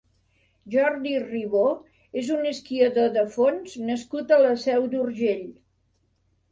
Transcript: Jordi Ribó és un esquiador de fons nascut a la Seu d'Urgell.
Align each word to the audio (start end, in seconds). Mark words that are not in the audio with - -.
Jordi 0.75 1.11
Ribó 1.25 1.65
és 2.23 2.31
un 2.37 2.49
esquiador 2.53 3.13
de 3.19 3.27
fons 3.37 3.77
nascut 3.93 4.35
a 4.39 4.43
la 4.47 4.59
Seu 4.67 4.91
d'Urgell. 4.97 5.47